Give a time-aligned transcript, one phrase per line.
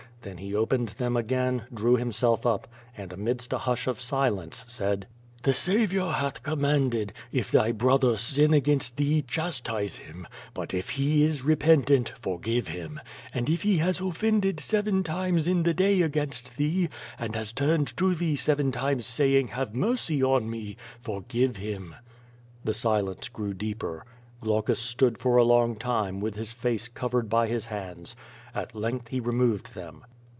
[0.23, 5.07] Then he opened them again, drew himself up and, amidst a hush of silence, said:
[5.41, 11.23] "The Saviour hath commanded, if thy brother sin against thee, chastise him; but if he
[11.23, 12.99] is repentant, forgive him,
[13.33, 16.87] and if he has offended seven times in the day against thee,
[17.17, 21.95] and has turned to thee seven times, saying, *Have mercy on me,' for give him."
[22.63, 24.05] The silence grew deeper.
[24.39, 28.15] Glaucus stood for a long time, with his face covered by his hands.
[28.53, 30.03] At length he removed them.